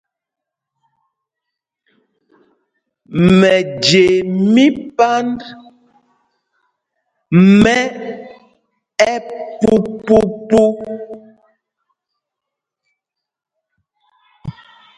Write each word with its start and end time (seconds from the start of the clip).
Mɛje 3.39 4.03
mí 4.53 4.65
Pand 4.97 5.39
mɛ 7.61 7.77
ɛpupupu. 9.11 10.61